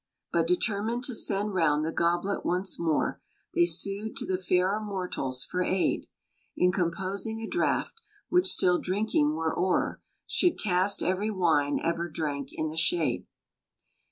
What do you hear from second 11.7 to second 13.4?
ever drank in the shade.